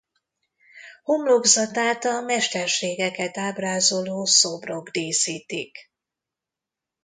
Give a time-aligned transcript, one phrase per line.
[1.03, 5.77] Homlokzatát a mesterségeket ábrázoló szobrok díszítik.